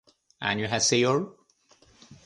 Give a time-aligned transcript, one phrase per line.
[0.39, 1.37] あにょはせよ